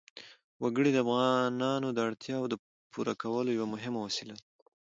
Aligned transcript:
وګړي 0.63 0.89
د 0.93 0.97
افغانانو 1.03 1.87
د 1.93 1.97
اړتیاوو 2.07 2.49
د 2.51 2.55
پوره 2.91 3.13
کولو 3.21 3.49
یوه 3.57 3.67
مهمه 3.73 3.99
وسیله 4.07 4.33
ده. 4.39 4.45